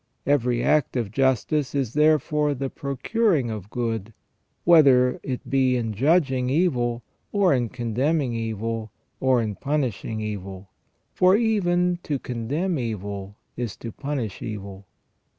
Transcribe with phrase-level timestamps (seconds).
[0.25, 4.15] Every act of justice is therefore the procuring of good,
[4.63, 10.69] whether it be in judging evil, or in condemning evil, or in punishing evil,
[11.13, 14.87] for even to condemn evil is to punish evil.